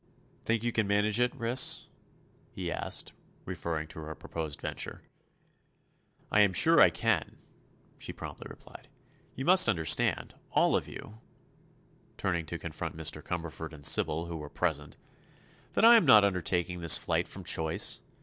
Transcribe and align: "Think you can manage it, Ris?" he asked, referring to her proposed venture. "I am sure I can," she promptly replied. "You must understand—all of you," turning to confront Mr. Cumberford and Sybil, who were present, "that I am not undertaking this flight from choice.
"Think 0.41 0.63
you 0.63 0.71
can 0.71 0.87
manage 0.87 1.19
it, 1.19 1.35
Ris?" 1.35 1.85
he 2.49 2.71
asked, 2.71 3.13
referring 3.45 3.87
to 3.89 3.99
her 3.99 4.15
proposed 4.15 4.59
venture. 4.59 5.03
"I 6.31 6.39
am 6.41 6.53
sure 6.53 6.81
I 6.81 6.89
can," 6.89 7.37
she 7.99 8.11
promptly 8.11 8.47
replied. 8.49 8.87
"You 9.35 9.45
must 9.45 9.69
understand—all 9.69 10.75
of 10.75 10.87
you," 10.87 11.19
turning 12.17 12.47
to 12.47 12.57
confront 12.57 12.97
Mr. 12.97 13.21
Cumberford 13.21 13.73
and 13.73 13.85
Sybil, 13.85 14.25
who 14.25 14.37
were 14.37 14.49
present, 14.49 14.97
"that 15.73 15.85
I 15.85 15.97
am 15.97 16.05
not 16.07 16.23
undertaking 16.25 16.79
this 16.81 16.97
flight 16.97 17.27
from 17.27 17.43
choice. 17.43 17.99